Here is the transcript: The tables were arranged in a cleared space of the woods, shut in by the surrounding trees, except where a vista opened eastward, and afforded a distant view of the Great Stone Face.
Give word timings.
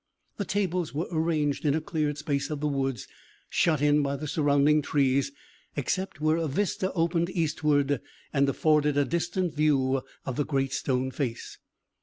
The 0.37 0.45
tables 0.45 0.95
were 0.95 1.05
arranged 1.11 1.63
in 1.63 1.75
a 1.75 1.79
cleared 1.79 2.17
space 2.17 2.49
of 2.49 2.59
the 2.59 2.67
woods, 2.67 3.07
shut 3.51 3.83
in 3.83 4.01
by 4.01 4.15
the 4.15 4.27
surrounding 4.27 4.81
trees, 4.81 5.31
except 5.75 6.19
where 6.19 6.37
a 6.37 6.47
vista 6.47 6.91
opened 6.93 7.29
eastward, 7.29 8.01
and 8.33 8.49
afforded 8.49 8.97
a 8.97 9.05
distant 9.05 9.53
view 9.53 10.01
of 10.25 10.37
the 10.37 10.43
Great 10.43 10.73
Stone 10.73 11.11
Face. 11.11 11.59